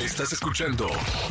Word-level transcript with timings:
Estás 0.00 0.30
escuchando 0.34 0.88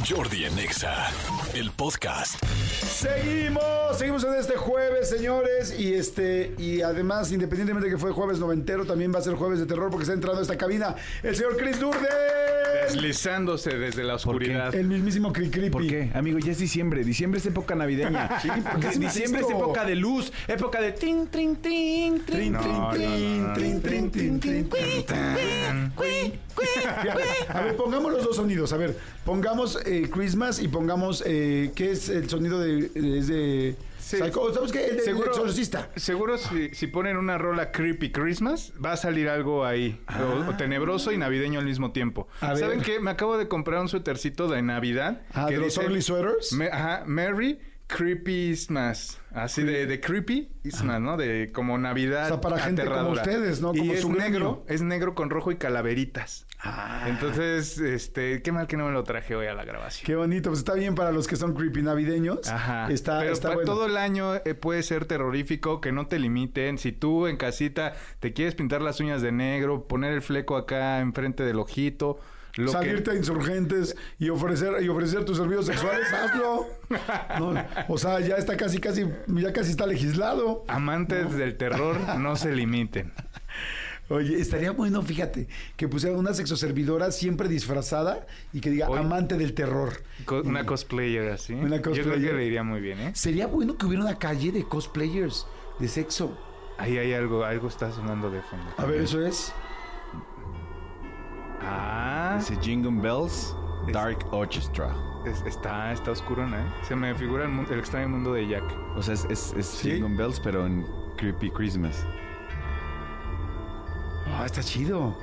Jordi 0.10 0.46
en 0.46 0.58
Exa, 0.58 1.12
el 1.54 1.70
podcast. 1.70 2.44
Seguimos, 2.44 3.96
seguimos 3.96 4.24
en 4.24 4.34
este 4.34 4.58
jueves, 4.58 5.08
señores, 5.08 5.80
y 5.80 5.94
este 5.94 6.56
y 6.58 6.82
además, 6.82 7.32
independientemente 7.32 7.88
de 7.90 7.96
que 7.96 8.02
fue 8.02 8.12
jueves 8.12 8.40
noventero, 8.40 8.84
también 8.86 9.14
va 9.14 9.20
a 9.20 9.22
ser 9.22 9.36
jueves 9.36 9.60
de 9.60 9.68
terror 9.68 9.92
porque 9.92 10.04
está 10.04 10.14
entrando 10.14 10.40
a 10.40 10.42
esta 10.42 10.58
cabina 10.58 10.96
el 11.22 11.36
señor 11.36 11.58
Chris 11.58 11.80
Durden, 11.80 12.10
Deslizándose 12.94 13.78
desde 13.78 14.04
la 14.04 14.16
oscuridad. 14.16 14.74
el 14.74 14.88
mismísimo 14.88 15.32
Cri 15.34 15.50
Creepy. 15.50 15.70
¿Por 15.72 15.88
qué? 15.88 16.12
Amigo, 16.14 16.40
ya 16.40 16.52
es 16.52 16.60
diciembre. 16.60 17.04
Diciembre 17.04 17.40
es 17.40 17.46
época 17.46 17.76
navideña. 17.76 18.40
Sí, 18.42 18.50
¿por 18.50 18.80
qué 18.80 18.88
haces 18.88 19.00
diciembre 19.00 19.42
es 19.42 19.50
época 19.50 19.86
de 19.86 19.96
luz, 19.96 20.32
época 20.48 20.82
de 20.82 20.92
tin, 20.92 21.28
trin, 21.28 21.56
trin, 21.58 22.22
trin. 22.26 22.36
Trin, 22.36 22.52
No, 22.54 22.60
trin, 22.62 22.74
no, 22.74 22.90
trin, 22.92 23.42
no, 23.42 23.48
no. 23.48 23.54
trin, 23.54 23.82
trin, 23.82 24.12
trin, 24.12 24.40
trin, 24.40 24.70
trin, 24.70 25.06
trin. 25.06 26.40
A 27.50 27.62
ver, 27.62 27.76
pongamos 27.76 28.12
los 28.12 28.24
dos 28.24 28.36
sonidos. 28.36 28.74
A 28.74 28.78
ver, 28.78 28.96
pongamos 29.24 29.80
eh, 29.86 30.10
Christmas 30.12 30.60
y 30.62 30.68
pongamos 30.68 31.24
eh, 31.26 31.72
¿qué 31.76 31.92
es 31.92 32.10
el 32.10 32.30
sonido 32.30 32.60
de 32.60 32.92
es 32.96 33.28
de 33.28 33.76
Sí. 34.06 34.18
Psycho? 34.18 34.54
¿Sabes 34.54 34.72
qué? 34.72 34.86
El 34.86 35.00
Seguro, 35.02 35.30
exorcista. 35.32 35.90
seguro 35.96 36.38
si, 36.38 36.70
si 36.76 36.86
ponen 36.86 37.18
una 37.18 37.40
rola 37.40 37.72
Creepy 37.72 38.12
Christmas, 38.12 38.72
va 38.84 38.92
a 38.92 38.98
salir 38.98 39.28
algo 39.30 39.66
ahí. 39.66 40.00
O, 40.22 40.52
o 40.52 40.56
tenebroso 40.58 41.12
y 41.12 41.18
navideño 41.18 41.58
al 41.60 41.66
mismo 41.66 41.92
tiempo. 41.92 42.28
A 42.40 42.50
ver. 42.50 42.58
¿Saben 42.60 42.82
qué? 42.82 43.00
Me 43.00 43.10
acabo 43.10 43.36
de 43.40 43.48
comprar 43.48 43.82
un 43.82 43.90
suétercito 43.90 44.48
de 44.48 44.62
Navidad. 44.62 45.24
Ah, 45.34 45.46
que 45.48 45.56
de 45.56 45.60
los 45.62 45.74
dice, 45.76 45.88
Ugly 45.88 46.02
Sweaters. 46.04 46.54
Me- 46.54 46.68
ajá, 46.68 47.04
Merry 47.08 47.58
Christmas. 47.88 49.22
Así 49.32 49.64
de, 49.64 49.86
de 49.86 50.00
Creepy 50.00 50.50
Christmas, 50.62 51.02
¿no? 51.02 51.18
De 51.18 51.52
como 51.54 51.78
Navidad 51.78 52.26
O 52.26 52.28
sea, 52.30 52.42
para 52.42 52.58
gente 52.60 52.86
como 52.86 53.10
ustedes, 53.12 53.62
¿no? 53.62 53.70
Como 53.70 53.84
y 53.84 53.92
es 53.92 54.08
negro, 54.08 54.64
es 54.68 54.82
negro 54.82 55.14
con 55.14 55.30
rojo 55.30 55.52
y 55.52 55.58
calaveritas. 55.58 56.48
Ah. 56.64 57.06
Entonces, 57.08 57.78
este, 57.78 58.42
qué 58.42 58.52
mal 58.52 58.66
que 58.68 58.78
no 58.78 58.86
me 58.86 58.92
lo 58.92 59.04
traje 59.04 59.36
hoy 59.36 59.48
a 59.48 59.54
la 59.54 59.66
grabación. 59.66 60.06
Qué 60.06 60.16
bonito, 60.16 60.50
pues 60.50 60.60
está 60.60 60.74
bien 60.74 60.96
para 60.96 61.12
los 61.12 61.28
que 61.28 61.36
son 61.36 61.54
creepy 61.54 61.82
navideños. 61.82 62.48
Ajá. 62.48 62.90
Está, 62.90 63.20
Pero 63.20 63.34
está 63.34 63.50
pa- 63.50 63.56
bueno. 63.56 63.72
todo 63.72 63.86
el 63.86 63.98
año 63.98 64.36
eh, 64.36 64.56
puede 64.56 64.82
ser 64.82 65.06
terrorífico, 65.06 65.82
que 65.82 65.92
no 65.92 66.08
te 66.08 66.18
limiten. 66.18 66.78
Si 66.78 66.92
tú 66.92 67.28
en 67.28 67.38
casita 67.38 67.94
te 68.20 68.34
quieres 68.34 68.56
pintar 68.56 68.82
las 68.82 69.00
uñas 69.00 69.22
de 69.22 69.32
negro, 69.32 69.88
poner 69.88 70.14
el 70.14 70.22
fleco 70.22 70.56
acá 70.56 71.02
enfrente 71.02 71.44
del 71.44 71.60
ojito, 71.60 72.20
lo 72.58 72.72
Salirte 72.72 73.12
a 73.12 73.16
insurgentes 73.16 73.96
y 74.18 74.30
ofrecer 74.30 74.82
y 74.82 74.88
ofrecer 74.90 75.26
tus 75.26 75.38
servicios 75.38 75.66
sexuales, 75.66 76.08
hazlo. 76.14 76.68
No, 77.40 77.54
o 77.90 77.98
sea, 77.98 78.20
ya 78.22 78.36
está 78.36 78.56
casi, 78.56 78.78
casi, 78.80 79.06
ya 79.28 79.52
casi 79.54 79.72
está 79.72 79.86
legislado. 79.88 80.64
Amantes 80.68 81.34
del 81.36 81.58
terror, 81.58 81.98
no 82.20 82.36
se 82.36 82.52
limiten. 82.56 83.12
Oye, 84.08 84.40
estaría 84.40 84.70
bueno, 84.72 85.02
fíjate, 85.02 85.48
que 85.76 85.88
pusiera 85.88 86.16
una 86.16 86.32
sexoservidora 86.36 87.12
siempre 87.12 87.50
disfrazada 87.50 88.28
y 88.54 88.62
que 88.62 88.70
diga 88.70 88.86
amante 88.86 89.36
del 89.36 89.54
terror. 89.56 89.94
Co- 90.26 90.42
una 90.44 90.64
cosplayer 90.64 91.32
así. 91.32 91.54
Una 91.54 91.78
Yo 91.78 91.82
creo 91.82 91.96
cosplayer. 92.04 92.32
que 92.32 92.38
le 92.38 92.46
iría 92.46 92.62
muy 92.64 92.82
bien, 92.82 93.00
¿eh? 93.00 93.12
Sería 93.16 93.48
bueno 93.48 93.78
que 93.80 93.88
hubiera 93.88 94.04
una 94.04 94.20
calle 94.20 94.52
de 94.52 94.64
cosplayers 94.64 95.48
de 95.80 95.88
sexo. 95.88 96.38
Ahí 96.78 97.00
hay 97.00 97.14
algo, 97.14 97.44
algo 97.46 97.68
está 97.68 97.92
sonando 97.92 98.30
de 98.30 98.42
fondo. 98.44 98.66
A 98.78 98.86
ver, 98.86 99.02
eso 99.02 99.26
es. 99.26 99.52
Ah, 101.62 102.15
Dice 102.38 102.58
Jingle 102.62 103.02
Bells, 103.02 103.56
Dark 103.92 104.26
Orchestra. 104.32 104.90
es- 105.26 105.44
está, 105.46 105.92
está 105.92 106.12
oscurona, 106.12 106.58
¿eh? 106.58 106.66
Se 106.84 106.96
me 106.96 107.14
figura 107.16 107.46
el, 107.46 107.52
el 107.72 107.80
extraño 107.80 108.10
mundo 108.10 108.34
de 108.34 108.48
Jack. 108.48 108.64
O 108.96 109.02
sea, 109.02 109.14
es, 109.14 109.26
es, 109.30 109.54
es 109.58 109.66
¿Sí? 109.66 109.92
Jingle 109.94 110.16
Bells, 110.18 110.40
pero 110.40 110.66
en 110.66 110.86
Creepy 111.18 111.50
Christmas. 111.52 112.06
Ah, 114.38 114.46
está 114.46 114.62
chido. 114.62 115.18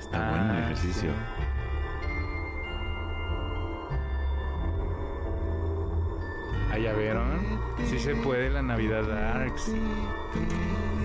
Está 0.00 0.30
bueno 0.30 0.44
el 0.44 0.50
Ah, 0.50 0.64
ejercicio. 0.64 1.10
Ah, 6.72 6.78
ya 6.78 6.92
vieron. 6.94 7.24
Sí 7.88 7.98
se 7.98 8.14
puede 8.16 8.50
la 8.50 8.62
Navidad 8.62 9.04
Darks. 9.06 9.68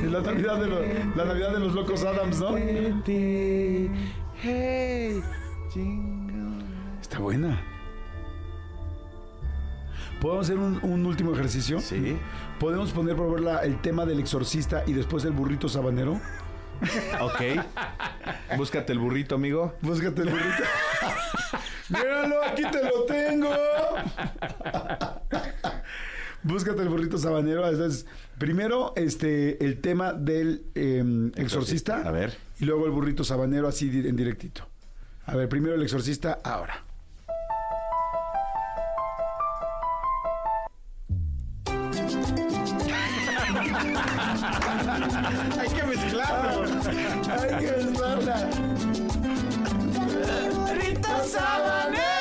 Es 0.03 0.11
la 0.11 0.21
Navidad 0.21 0.59
de 0.59 0.67
los, 0.67 0.79
la 1.15 1.25
Navidad 1.25 1.51
de 1.53 1.59
los 1.59 1.73
locos 1.73 2.03
Adams, 2.03 2.39
¿no? 2.39 2.55
Está 7.01 7.19
buena. 7.19 7.61
¿Podemos 10.21 10.45
hacer 10.45 10.57
un, 10.57 10.79
un 10.83 11.05
último 11.05 11.33
ejercicio? 11.33 11.79
Sí. 11.79 12.17
¿Podemos 12.59 12.91
poner 12.91 13.15
por 13.15 13.25
favor 13.25 13.41
la- 13.41 13.59
el 13.63 13.79
tema 13.81 14.05
del 14.05 14.19
exorcista 14.19 14.83
y 14.85 14.93
después 14.93 15.23
el 15.25 15.31
burrito 15.31 15.69
sabanero? 15.69 16.19
Ok. 17.21 17.41
Búscate 18.57 18.93
el 18.93 18.99
burrito, 18.99 19.35
amigo. 19.35 19.75
Búscate 19.81 20.21
el 20.21 20.29
burrito. 20.29 20.63
Míralo, 21.89 22.43
aquí 22.43 22.63
te 22.63 22.83
lo 22.83 23.03
tengo. 23.05 23.49
Búscate 26.43 26.81
el 26.81 26.89
burrito 26.89 27.17
sabanero. 27.17 27.67
Entonces, 27.67 28.05
primero 28.37 28.93
este, 28.95 29.63
el 29.63 29.81
tema 29.81 30.13
del 30.13 30.65
eh, 30.75 31.31
exorcista. 31.35 32.07
A 32.07 32.11
ver. 32.11 32.37
Y 32.59 32.65
luego 32.65 32.85
el 32.85 32.91
burrito 32.91 33.23
sabanero 33.23 33.67
así 33.67 33.89
en 33.89 34.15
directito. 34.15 34.67
A 35.25 35.35
ver, 35.35 35.49
primero 35.49 35.75
el 35.75 35.83
exorcista, 35.83 36.39
ahora. 36.43 36.83
Hay 45.59 45.69
que 45.69 45.83
mezclarlo. 45.83 46.63
Hay 47.33 47.65
que 47.65 47.71
mezclarla. 47.71 48.49
Burrito 50.55 51.23
sabanero, 51.27 52.18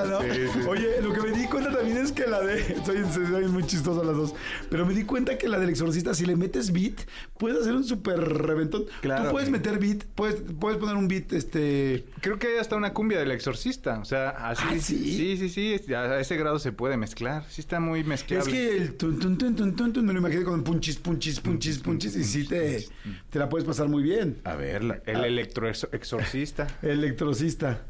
la 0.00 0.16
básica, 0.18 0.28
¿no? 0.28 0.34
Sí, 0.34 0.40
sí. 0.62 0.66
Oye, 0.68 1.02
lo 1.02 1.12
que 1.12 1.20
me 1.20 1.30
di 1.38 1.46
cuenta 1.46 1.72
también 1.72 1.98
es 1.98 2.12
que 2.12 2.26
la 2.26 2.40
de. 2.40 2.76
Soy, 2.84 2.98
soy 3.12 3.44
muy 3.48 3.64
chistosa 3.64 4.02
las 4.04 4.16
dos. 4.16 4.34
Pero 4.70 4.86
me 4.86 4.94
di 4.94 5.04
cuenta 5.04 5.38
que 5.38 5.48
la 5.48 5.58
del 5.58 5.68
exorcista, 5.70 6.14
si 6.14 6.26
le 6.26 6.36
metes 6.36 6.72
beat, 6.72 7.00
puedes 7.38 7.60
hacer 7.60 7.74
un 7.74 7.84
súper 7.84 8.18
reventón. 8.20 8.84
Claro. 9.00 9.24
Tú 9.26 9.30
puedes 9.32 9.50
meter 9.50 9.78
beat, 9.78 10.04
puedes, 10.14 10.42
puedes 10.58 10.78
poner 10.78 10.96
un 10.96 11.08
beat, 11.08 11.32
este. 11.32 12.04
Creo 12.20 12.38
que 12.38 12.48
hay 12.48 12.58
hasta 12.58 12.76
una 12.76 12.92
cumbia 12.92 13.18
del 13.18 13.30
exorcista. 13.30 13.98
O 14.00 14.04
sea, 14.04 14.30
así. 14.30 14.62
¿Ah, 14.66 14.74
sí? 14.80 15.36
Sí, 15.36 15.48
sí, 15.48 15.94
A 15.94 16.18
ese 16.20 16.36
grado 16.36 16.58
se 16.58 16.72
puede 16.72 16.96
mezclar. 16.96 17.44
Sí 17.48 17.60
está 17.60 17.80
muy 17.80 18.04
mezclable. 18.04 18.44
Es 18.50 18.52
que 18.52 18.76
el 18.76 18.94
tun, 18.94 19.18
tun, 19.18 19.36
tun, 19.38 19.54
tun, 19.56 19.74
tun, 19.76 19.92
tun, 19.92 20.06
me 20.06 20.12
lo 20.12 20.18
imaginé 20.20 20.44
con 20.44 20.62
punchis, 20.64 20.96
punchis, 20.98 21.40
punchis, 21.40 21.78
punchis, 21.78 22.16
y 22.16 22.24
sí 22.24 22.46
te, 22.46 22.86
te 23.30 23.38
la 23.38 23.48
puedes 23.48 23.66
pasar 23.66 23.88
muy 23.88 24.02
bien. 24.02 24.38
A 24.44 24.54
ver, 24.56 24.84
la- 24.84 25.02
El 25.06 25.24
electroexorcista. 25.24 26.66
Electrocista. 26.82 27.82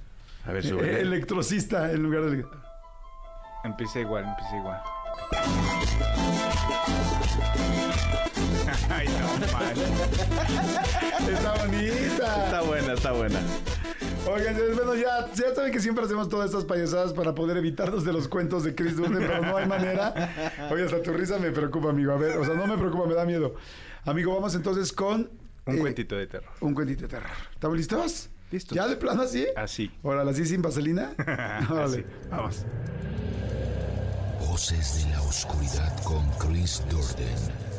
A 0.47 0.53
ver, 0.53 0.65
Eh, 0.65 0.69
sube. 0.69 1.01
Electrocista 1.01 1.91
en 1.93 2.03
lugar 2.03 2.23
del. 2.25 2.47
empieza 3.65 4.01
igual, 4.01 4.25
empieza 4.25 4.57
igual. 4.57 4.81
Ay, 8.91 9.07
no, 9.09 9.53
man. 9.53 9.75
Está 11.33 11.53
bonita. 11.65 12.45
Está 12.45 12.61
buena, 12.63 12.93
está 12.95 13.13
buena. 13.13 13.41
Oigan, 14.31 14.55
bueno, 14.77 14.95
ya, 14.95 15.27
ya 15.35 15.55
saben 15.55 15.73
que 15.73 15.81
siempre 15.81 16.05
hacemos 16.05 16.29
todas 16.29 16.47
estas 16.51 16.65
payasadas 16.65 17.13
para 17.13 17.35
poder 17.35 17.57
evitarnos 17.57 18.05
de 18.05 18.13
los 18.13 18.29
cuentos 18.29 18.63
de 18.63 18.75
Chris 18.75 18.97
Durden, 18.97 19.19
pero 19.19 19.41
no 19.43 19.57
hay 19.57 19.67
manera. 19.67 20.15
Oye, 20.71 20.85
hasta 20.85 21.03
tu 21.03 21.13
risa 21.13 21.39
me 21.39 21.51
preocupa, 21.51 21.91
amigo. 21.91 22.13
A 22.13 22.17
ver, 22.19 22.39
o 22.39 22.45
sea, 22.45 22.55
no 22.55 22.67
me 22.67 22.77
preocupa, 22.79 23.07
me 23.07 23.15
da 23.15 23.25
miedo. 23.25 23.55
Amigo, 24.05 24.33
vamos 24.35 24.55
entonces 24.55 24.93
con... 24.93 25.29
Un 25.67 25.77
eh, 25.77 25.81
cuentito 25.81 26.17
de 26.17 26.27
terror. 26.29 26.51
Un 26.61 26.75
cuentito 26.75 27.03
de 27.03 27.09
terror. 27.09 27.31
¿Estamos 27.53 27.77
listos? 27.77 28.29
¿Ya 28.71 28.87
de 28.87 28.97
plano 28.97 29.23
así? 29.23 29.47
Así. 29.57 29.91
Órale, 30.03 30.31
así 30.31 30.45
sin 30.45 30.61
vaselina. 30.61 31.13
Órale, 31.71 32.05
vamos. 32.31 32.65
Voces 34.41 35.05
de 35.05 35.11
la 35.11 35.23
oscuridad 35.23 36.03
con 36.05 36.29
Chris 36.39 36.83
Durden. 36.91 37.73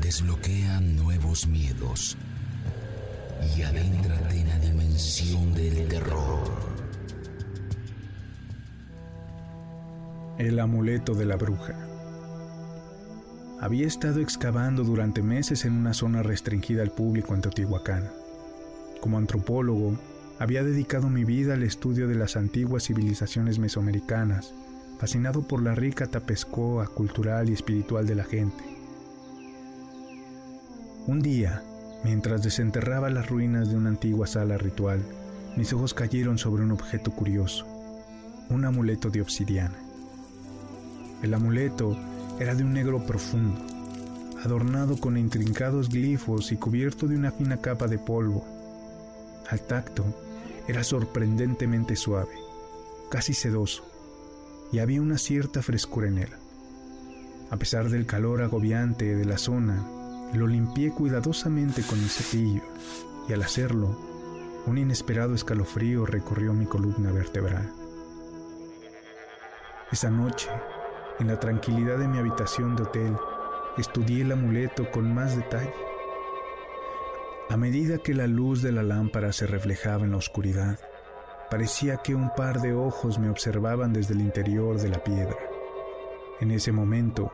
Desbloquea 0.00 0.80
nuevos 0.80 1.46
miedos 1.46 2.16
y 3.56 3.62
adéntrate 3.62 4.40
en 4.40 4.48
la 4.48 4.58
dimensión 4.58 5.52
del 5.54 5.88
terror. 5.88 6.44
El 10.38 10.58
amuleto 10.60 11.14
de 11.14 11.26
la 11.26 11.36
bruja. 11.36 11.74
Había 13.60 13.86
estado 13.86 14.20
excavando 14.20 14.84
durante 14.84 15.22
meses 15.22 15.64
en 15.64 15.74
una 15.74 15.92
zona 15.92 16.22
restringida 16.22 16.82
al 16.82 16.92
público 16.92 17.34
en 17.34 17.42
Teotihuacán. 17.42 18.19
Como 19.00 19.18
antropólogo, 19.18 19.96
había 20.38 20.62
dedicado 20.62 21.08
mi 21.08 21.24
vida 21.24 21.54
al 21.54 21.62
estudio 21.62 22.06
de 22.08 22.14
las 22.14 22.36
antiguas 22.36 22.84
civilizaciones 22.84 23.58
mesoamericanas, 23.58 24.54
fascinado 24.98 25.42
por 25.42 25.62
la 25.62 25.74
rica 25.74 26.06
tapescoa 26.06 26.86
cultural 26.86 27.48
y 27.48 27.54
espiritual 27.54 28.06
de 28.06 28.14
la 28.14 28.24
gente. 28.24 28.62
Un 31.06 31.20
día, 31.20 31.62
mientras 32.04 32.42
desenterraba 32.42 33.10
las 33.10 33.28
ruinas 33.28 33.70
de 33.70 33.76
una 33.76 33.88
antigua 33.88 34.26
sala 34.26 34.58
ritual, 34.58 35.00
mis 35.56 35.72
ojos 35.72 35.94
cayeron 35.94 36.38
sobre 36.38 36.62
un 36.62 36.72
objeto 36.72 37.10
curioso, 37.10 37.66
un 38.50 38.64
amuleto 38.66 39.10
de 39.10 39.22
obsidiana. 39.22 39.78
El 41.22 41.34
amuleto 41.34 41.96
era 42.38 42.54
de 42.54 42.64
un 42.64 42.74
negro 42.74 43.04
profundo, 43.04 43.60
adornado 44.44 44.98
con 44.98 45.16
intrincados 45.16 45.88
glifos 45.88 46.52
y 46.52 46.56
cubierto 46.56 47.06
de 47.06 47.16
una 47.16 47.30
fina 47.30 47.56
capa 47.56 47.88
de 47.88 47.98
polvo. 47.98 48.59
Al 49.50 49.60
tacto, 49.62 50.04
era 50.68 50.84
sorprendentemente 50.84 51.96
suave, 51.96 52.30
casi 53.10 53.34
sedoso, 53.34 53.84
y 54.70 54.78
había 54.78 55.02
una 55.02 55.18
cierta 55.18 55.60
frescura 55.60 56.06
en 56.06 56.18
él. 56.18 56.30
A 57.50 57.56
pesar 57.56 57.88
del 57.88 58.06
calor 58.06 58.42
agobiante 58.42 59.16
de 59.16 59.24
la 59.24 59.38
zona, 59.38 59.84
lo 60.32 60.46
limpié 60.46 60.92
cuidadosamente 60.92 61.82
con 61.82 62.00
mi 62.00 62.08
cepillo, 62.08 62.62
y 63.28 63.32
al 63.32 63.42
hacerlo, 63.42 63.98
un 64.66 64.78
inesperado 64.78 65.34
escalofrío 65.34 66.06
recorrió 66.06 66.52
mi 66.52 66.66
columna 66.66 67.10
vertebral. 67.10 67.72
Esa 69.90 70.10
noche, 70.10 70.48
en 71.18 71.26
la 71.26 71.40
tranquilidad 71.40 71.98
de 71.98 72.06
mi 72.06 72.18
habitación 72.18 72.76
de 72.76 72.84
hotel, 72.84 73.16
estudié 73.76 74.22
el 74.22 74.30
amuleto 74.30 74.88
con 74.92 75.12
más 75.12 75.34
detalle. 75.34 75.89
A 77.50 77.56
medida 77.56 77.98
que 77.98 78.14
la 78.14 78.28
luz 78.28 78.62
de 78.62 78.70
la 78.70 78.84
lámpara 78.84 79.32
se 79.32 79.44
reflejaba 79.44 80.04
en 80.04 80.12
la 80.12 80.18
oscuridad, 80.18 80.78
parecía 81.50 81.96
que 81.96 82.14
un 82.14 82.30
par 82.36 82.60
de 82.60 82.72
ojos 82.74 83.18
me 83.18 83.28
observaban 83.28 83.92
desde 83.92 84.14
el 84.14 84.20
interior 84.20 84.78
de 84.80 84.88
la 84.88 85.02
piedra. 85.02 85.36
En 86.38 86.52
ese 86.52 86.70
momento, 86.70 87.32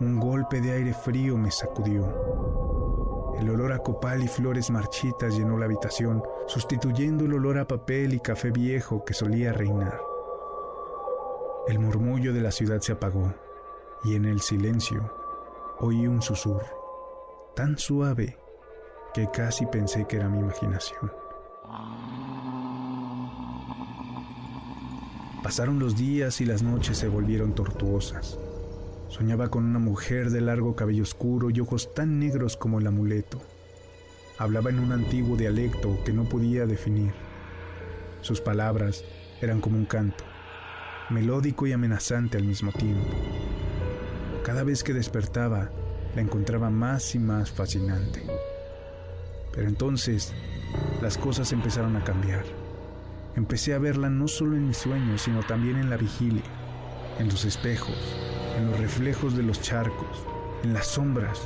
un 0.00 0.18
golpe 0.18 0.60
de 0.60 0.72
aire 0.72 0.92
frío 0.92 1.36
me 1.36 1.52
sacudió. 1.52 3.36
El 3.38 3.48
olor 3.48 3.72
a 3.72 3.78
copal 3.78 4.24
y 4.24 4.26
flores 4.26 4.70
marchitas 4.70 5.36
llenó 5.36 5.56
la 5.56 5.66
habitación, 5.66 6.20
sustituyendo 6.48 7.24
el 7.24 7.34
olor 7.34 7.58
a 7.58 7.68
papel 7.68 8.12
y 8.12 8.18
café 8.18 8.50
viejo 8.50 9.04
que 9.04 9.14
solía 9.14 9.52
reinar. 9.52 10.00
El 11.68 11.78
murmullo 11.78 12.32
de 12.32 12.40
la 12.40 12.50
ciudad 12.50 12.80
se 12.80 12.90
apagó 12.90 13.32
y 14.02 14.16
en 14.16 14.24
el 14.24 14.40
silencio 14.40 15.14
oí 15.78 16.08
un 16.08 16.22
susurro, 16.22 17.52
tan 17.54 17.78
suave 17.78 18.36
que 19.14 19.30
casi 19.30 19.64
pensé 19.66 20.06
que 20.06 20.16
era 20.16 20.28
mi 20.28 20.40
imaginación. 20.40 21.12
Pasaron 25.42 25.78
los 25.78 25.96
días 25.96 26.40
y 26.40 26.44
las 26.44 26.62
noches 26.62 26.98
se 26.98 27.06
volvieron 27.06 27.54
tortuosas. 27.54 28.38
Soñaba 29.08 29.48
con 29.48 29.64
una 29.64 29.78
mujer 29.78 30.30
de 30.30 30.40
largo 30.40 30.74
cabello 30.74 31.04
oscuro 31.04 31.50
y 31.50 31.60
ojos 31.60 31.94
tan 31.94 32.18
negros 32.18 32.56
como 32.56 32.80
el 32.80 32.86
amuleto. 32.88 33.40
Hablaba 34.36 34.70
en 34.70 34.80
un 34.80 34.90
antiguo 34.90 35.36
dialecto 35.36 35.96
que 36.04 36.12
no 36.12 36.24
podía 36.24 36.66
definir. 36.66 37.12
Sus 38.20 38.40
palabras 38.40 39.04
eran 39.40 39.60
como 39.60 39.76
un 39.76 39.84
canto, 39.84 40.24
melódico 41.10 41.68
y 41.68 41.72
amenazante 41.72 42.36
al 42.36 42.44
mismo 42.44 42.72
tiempo. 42.72 43.14
Cada 44.42 44.64
vez 44.64 44.82
que 44.82 44.92
despertaba, 44.92 45.70
la 46.16 46.22
encontraba 46.22 46.70
más 46.70 47.14
y 47.14 47.20
más 47.20 47.52
fascinante. 47.52 48.22
Pero 49.54 49.68
entonces, 49.68 50.32
las 51.00 51.16
cosas 51.16 51.52
empezaron 51.52 51.96
a 51.96 52.04
cambiar. 52.04 52.44
Empecé 53.36 53.74
a 53.74 53.78
verla 53.78 54.10
no 54.10 54.28
solo 54.28 54.56
en 54.56 54.68
mis 54.68 54.78
sueños, 54.78 55.22
sino 55.22 55.42
también 55.42 55.76
en 55.76 55.90
la 55.90 55.96
vigilia, 55.96 56.42
en 57.18 57.28
los 57.28 57.44
espejos, 57.44 58.16
en 58.58 58.70
los 58.70 58.78
reflejos 58.80 59.36
de 59.36 59.42
los 59.42 59.60
charcos, 59.60 60.26
en 60.62 60.72
las 60.72 60.86
sombras. 60.86 61.40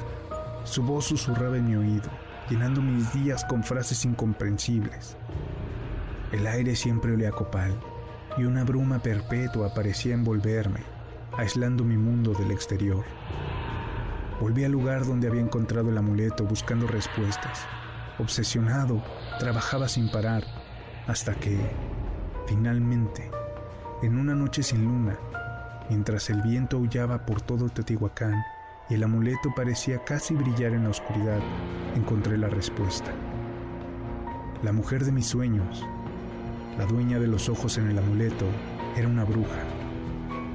Su 0.64 0.82
voz 0.82 1.06
susurraba 1.06 1.56
en 1.56 1.66
mi 1.66 1.76
oído, 1.76 2.10
llenando 2.50 2.80
mis 2.80 3.12
días 3.12 3.44
con 3.44 3.62
frases 3.62 4.04
incomprensibles. 4.04 5.16
El 6.32 6.46
aire 6.46 6.76
siempre 6.76 7.12
olía 7.12 7.30
a 7.30 7.32
copal 7.32 7.74
y 8.36 8.44
una 8.44 8.64
bruma 8.64 8.98
perpetua 8.98 9.72
parecía 9.74 10.14
envolverme, 10.14 10.80
aislando 11.36 11.84
mi 11.84 11.96
mundo 11.96 12.32
del 12.34 12.50
exterior. 12.50 13.04
Volví 14.40 14.64
al 14.64 14.72
lugar 14.72 15.06
donde 15.06 15.26
había 15.26 15.40
encontrado 15.40 15.90
el 15.90 15.98
amuleto 15.98 16.44
buscando 16.44 16.86
respuestas. 16.86 17.66
Obsesionado, 18.18 19.02
trabajaba 19.38 19.88
sin 19.88 20.10
parar, 20.10 20.42
hasta 21.06 21.34
que, 21.34 21.56
finalmente, 22.46 23.30
en 24.02 24.18
una 24.18 24.34
noche 24.34 24.62
sin 24.62 24.84
luna, 24.84 25.16
mientras 25.88 26.28
el 26.30 26.42
viento 26.42 26.78
aullaba 26.78 27.24
por 27.24 27.40
todo 27.40 27.68
Teotihuacán 27.68 28.42
y 28.90 28.94
el 28.94 29.04
amuleto 29.04 29.52
parecía 29.54 30.02
casi 30.04 30.34
brillar 30.34 30.72
en 30.72 30.84
la 30.84 30.90
oscuridad, 30.90 31.40
encontré 31.94 32.36
la 32.36 32.48
respuesta. 32.48 33.12
La 34.62 34.72
mujer 34.72 35.04
de 35.04 35.12
mis 35.12 35.26
sueños, 35.26 35.84
la 36.76 36.86
dueña 36.86 37.20
de 37.20 37.28
los 37.28 37.48
ojos 37.48 37.78
en 37.78 37.88
el 37.88 37.98
amuleto, 37.98 38.46
era 38.96 39.06
una 39.06 39.24
bruja, 39.24 39.62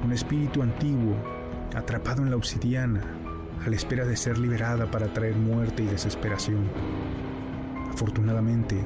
un 0.04 0.12
espíritu 0.12 0.62
antiguo, 0.62 1.16
atrapado 1.74 2.22
en 2.22 2.30
la 2.30 2.36
obsidiana, 2.36 3.02
a 3.64 3.70
la 3.70 3.76
espera 3.76 4.04
de 4.04 4.16
ser 4.16 4.36
liberada 4.36 4.90
para 4.90 5.12
traer 5.14 5.34
muerte 5.34 5.82
y 5.82 5.86
desesperación. 5.86 6.68
Afortunadamente, 7.94 8.76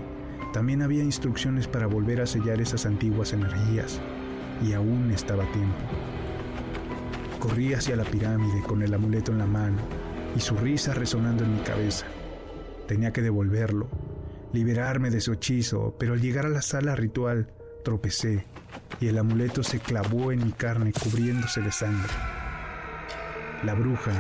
también 0.53 0.83
había 0.83 1.03
instrucciones 1.03 1.67
para 1.67 1.87
volver 1.87 2.21
a 2.21 2.27
sellar 2.27 2.61
esas 2.61 2.85
antiguas 2.85 3.33
energías, 3.33 4.01
y 4.63 4.75
aún 4.75 5.11
estaba 5.11 5.45
a 5.45 5.53
tiempo. 5.53 5.79
Corrí 7.39 7.73
hacia 7.73 7.97
la 7.97 8.05
pirámide 8.05 8.63
con 8.67 8.83
el 8.83 8.93
amuleto 8.93 9.33
en 9.33 9.39
la 9.39 9.47
mano 9.47 9.79
y 10.37 10.41
su 10.41 10.57
risa 10.57 10.93
resonando 10.93 11.43
en 11.43 11.55
mi 11.55 11.61
cabeza. 11.61 12.05
Tenía 12.87 13.13
que 13.13 13.23
devolverlo, 13.23 13.89
liberarme 14.53 15.09
de 15.09 15.23
su 15.23 15.33
hechizo, 15.33 15.95
pero 15.99 16.13
al 16.13 16.21
llegar 16.21 16.45
a 16.45 16.51
la 16.51 16.63
sala 16.63 16.95
ritual 16.95 17.51
tropecé 17.85 18.45
y 19.01 19.07
el 19.07 19.17
amuleto 19.17 19.63
se 19.63 19.79
clavó 19.79 20.33
en 20.33 20.45
mi 20.45 20.53
carne 20.53 20.93
cubriéndose 20.93 21.63
de 21.63 21.73
sangre. 21.73 22.13
La 23.65 23.73
bruja 23.73 24.13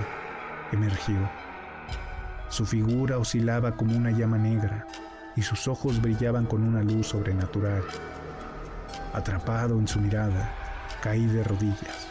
emergió. 0.72 1.47
Su 2.48 2.64
figura 2.64 3.18
oscilaba 3.18 3.76
como 3.76 3.96
una 3.96 4.10
llama 4.10 4.38
negra 4.38 4.86
y 5.36 5.42
sus 5.42 5.68
ojos 5.68 6.00
brillaban 6.00 6.46
con 6.46 6.62
una 6.62 6.82
luz 6.82 7.08
sobrenatural. 7.08 7.84
Atrapado 9.12 9.78
en 9.78 9.86
su 9.86 10.00
mirada, 10.00 10.52
caí 11.02 11.26
de 11.26 11.44
rodillas. 11.44 12.08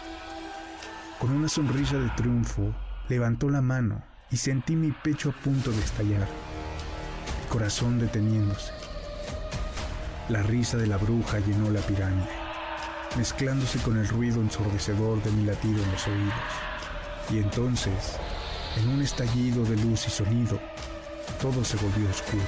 Con 1.19 1.31
una 1.31 1.50
sonrisa 1.50 1.98
de 1.98 2.10
triunfo, 2.12 2.74
levantó 3.10 3.50
la 3.50 3.62
mano 3.62 4.04
y 4.30 4.38
sentí 4.38 4.75
mi 4.75 4.92
pecho 4.92 5.30
a 5.30 5.44
punto 5.44 5.72
de 5.72 5.80
estallar, 5.80 6.28
el 7.42 7.50
corazón 7.50 8.00
deteniéndose. 8.00 8.72
La 10.30 10.44
risa 10.44 10.78
de 10.78 10.88
la 10.88 10.98
bruja 10.98 11.39
llenó 11.39 11.72
la 11.72 11.81
pirámide, 11.81 12.30
mezclándose 13.18 13.80
con 13.80 13.98
el 13.98 14.07
ruido 14.07 14.42
ensordecedor 14.42 15.24
de 15.24 15.31
mi 15.31 15.45
latido 15.45 15.81
en 15.84 15.92
los 15.92 16.07
oídos. 16.07 16.34
Y 17.31 17.39
entonces, 17.39 18.19
en 18.77 18.89
un 18.89 19.01
estallido 19.01 19.63
de 19.65 19.75
luz 19.77 20.07
y 20.07 20.10
sonido, 20.12 20.60
todo 21.41 21.63
se 21.63 21.77
volvió 21.77 22.10
oscuro. 22.10 22.43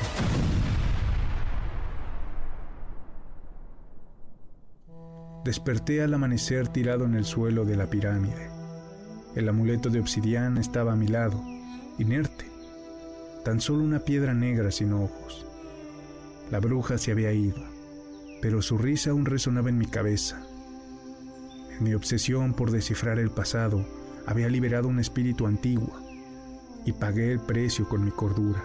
Desperté 5.44 6.04
al 6.04 6.14
amanecer 6.14 6.68
tirado 6.68 7.06
en 7.06 7.16
el 7.16 7.26
suelo 7.26 7.66
de 7.66 7.76
la 7.76 7.90
pirámide. 7.90 8.50
El 9.36 9.50
amuleto 9.50 9.90
de 9.90 10.00
obsidiana 10.00 10.62
estaba 10.62 10.94
a 10.94 10.96
mi 10.96 11.08
lado, 11.08 11.42
inerte, 11.98 12.46
tan 13.44 13.60
solo 13.62 13.84
una 13.84 14.00
piedra 14.00 14.34
negra 14.34 14.70
sin 14.72 14.94
ojos. 14.94 15.46
La 16.52 16.60
bruja 16.60 16.98
se 16.98 17.12
había 17.12 17.32
ido, 17.32 17.64
pero 18.42 18.62
su 18.62 18.78
risa 18.78 19.12
aún 19.12 19.26
resonaba 19.26 19.70
en 19.70 19.78
mi 19.78 19.86
cabeza. 19.86 20.42
En 21.78 21.84
mi 21.84 21.94
obsesión 21.94 22.54
por 22.54 22.72
descifrar 22.72 23.18
el 23.18 23.32
pasado, 23.32 23.86
había 24.28 24.50
liberado 24.50 24.88
un 24.88 25.00
espíritu 25.00 25.48
antiguo 25.48 26.09
y 26.86 26.92
pagué 26.94 27.32
el 27.32 27.40
precio 27.40 27.88
con 27.88 28.04
mi 28.06 28.12
cordura. 28.12 28.64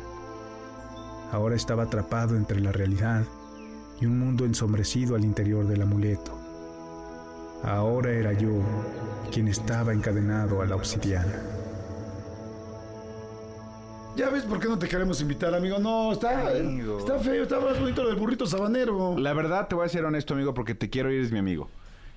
Ahora 1.32 1.56
estaba 1.56 1.84
atrapado 1.84 2.36
entre 2.36 2.60
la 2.60 2.72
realidad 2.72 3.24
y 4.00 4.06
un 4.06 4.18
mundo 4.18 4.44
ensombrecido 4.44 5.16
al 5.16 5.24
interior 5.24 5.66
del 5.66 5.82
amuleto. 5.82 6.32
Ahora 7.62 8.10
era 8.12 8.32
yo 8.32 8.50
quien 9.32 9.48
estaba 9.48 9.92
encadenado 9.92 10.62
a 10.62 10.66
la 10.66 10.76
obsidiana. 10.76 11.34
¿Ya 14.16 14.30
ves 14.30 14.44
por 14.44 14.60
qué 14.60 14.68
no 14.68 14.78
te 14.78 14.86
queremos 14.86 15.20
invitar, 15.20 15.52
amigo? 15.54 15.78
No, 15.80 16.12
está, 16.12 16.48
Amigo. 16.50 16.98
está 17.00 17.18
feo, 17.18 17.42
está 17.42 17.58
más 17.58 17.80
bonito 17.80 18.04
lo 18.04 18.10
del 18.10 18.18
burrito 18.18 18.46
sabanero. 18.46 19.18
La 19.18 19.32
verdad, 19.32 19.66
te 19.66 19.74
voy 19.74 19.86
a 19.86 19.88
ser 19.88 20.04
honesto, 20.04 20.34
amigo, 20.34 20.54
porque 20.54 20.76
te 20.76 20.88
quiero 20.88 21.10
y 21.12 21.16
eres 21.16 21.32
mi 21.32 21.40
amigo. 21.40 21.68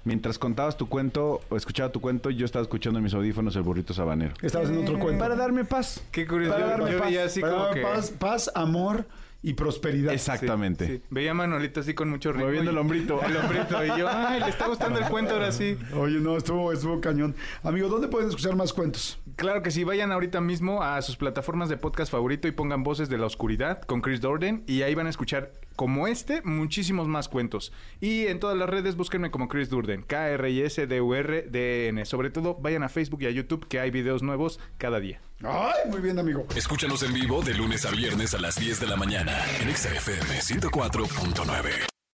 Mientras 0.08 0.40
contabas 0.40 0.78
tu 0.78 0.88
cuento 0.88 1.42
o 1.50 1.58
escuchaba 1.58 1.92
tu 1.92 2.00
cuento, 2.00 2.30
yo 2.30 2.46
estaba 2.46 2.64
escuchando 2.64 2.98
en 3.00 3.04
mis 3.04 3.14
audífonos 3.14 3.54
el 3.58 3.64
burrito 3.64 3.94
sabanero. 3.94 4.34
Estabas 4.42 4.70
en 4.70 4.78
otro 4.78 4.98
cuento. 5.00 5.22
Para 5.22 5.36
darme 5.36 5.66
paz. 5.66 6.02
Qué 6.12 6.26
curioso. 6.26 6.54
Para 6.54 6.66
darme 6.66 6.92
yo 6.94 7.00
paz, 7.00 7.08
veía 7.10 7.26
así 7.26 7.42
para 7.42 7.52
como 7.52 7.66
darme 7.66 7.82
que... 7.82 7.88
paz, 7.88 8.12
paz, 8.18 8.52
amor 8.56 9.06
y 9.44 9.54
prosperidad. 9.54 10.14
Exactamente. 10.14 10.88
Sí. 10.88 11.02
Veía 11.10 11.32
a 11.32 11.34
Manolito 11.34 11.82
así 11.82 11.94
con 11.94 12.10
mucho 12.10 12.32
ritmo. 12.32 12.46
Moviendo 12.46 12.72
y- 12.72 12.74
el 12.74 12.78
hombrito. 12.78 13.22
El 13.22 13.36
hombrito. 13.36 13.84
Y 13.84 14.00
yo, 14.00 14.08
ay, 14.10 14.40
le 14.40 14.48
está 14.48 14.68
gustando 14.68 14.98
el 14.98 15.06
cuento 15.10 15.34
ahora 15.34 15.52
sí. 15.52 15.78
Oye, 15.94 16.20
no, 16.22 16.38
estuvo, 16.38 16.72
estuvo 16.72 17.02
cañón. 17.02 17.36
Amigo, 17.62 17.90
¿dónde 17.90 18.08
pueden 18.08 18.30
escuchar 18.30 18.56
más 18.56 18.72
cuentos? 18.72 19.20
Claro 19.36 19.62
que 19.62 19.72
sí, 19.72 19.84
vayan 19.84 20.14
ahorita 20.14 20.40
mismo 20.40 20.82
a 20.84 21.02
sus 21.02 21.18
plataformas 21.18 21.68
de 21.68 21.76
podcast 21.76 22.14
favorito 22.14 22.48
y 22.48 22.52
pongan 22.52 22.84
Voces 22.84 23.10
de 23.10 23.18
la 23.18 23.26
Oscuridad 23.26 23.82
con 23.82 24.00
Chris 24.00 24.22
Dorden 24.22 24.64
y 24.68 24.84
ahí 24.84 24.96
van 24.96 25.08
a 25.08 25.10
escuchar 25.10 25.52
como 25.78 26.08
este, 26.08 26.42
muchísimos 26.42 27.08
más 27.08 27.30
cuentos. 27.30 27.72
Y 28.02 28.28
en 28.28 28.42
todas 28.42 28.58
las 28.58 28.70
redes 28.70 28.98
búsquenme 28.98 29.32
como 29.32 29.48
Chris 29.48 29.70
Durden, 29.70 30.04
K-R-I-S-D-U-R-D-N. 30.04 32.06
Sobre 32.06 32.30
todo, 32.30 32.56
vayan 32.56 32.84
a 32.84 32.90
Facebook 32.90 33.22
y 33.22 33.28
a 33.28 33.32
YouTube 33.32 33.66
que 33.70 33.80
hay 33.80 33.92
videos 33.92 34.24
nuevos 34.24 34.60
cada 34.78 35.00
día. 35.00 35.22
Ay, 35.44 35.90
muy 35.90 36.02
bien, 36.02 36.20
amigo. 36.20 36.46
Escúchanos 36.56 37.04
en 37.04 37.14
vivo 37.14 37.42
de 37.42 37.54
lunes 37.54 37.86
a 37.86 37.92
viernes 37.92 38.34
a 38.34 38.40
las 38.40 38.60
10 38.60 38.82
de 38.82 38.88
la 38.88 38.98
mañana 38.98 39.38
en 39.62 39.74
XFM 39.74 40.42
104.9. 40.42 41.97